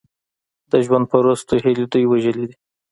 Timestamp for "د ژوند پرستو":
0.71-1.53